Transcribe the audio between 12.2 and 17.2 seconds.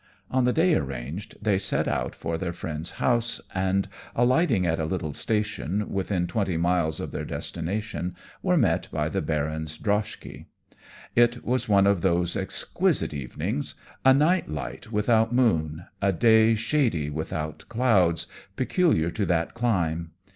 exquisite evenings a night light without moon, a day shady